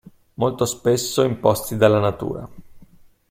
Molto 0.33 0.65
spesso 0.65 1.21
imposti 1.21 1.75
dalla 1.77 1.99
natura. 1.99 2.49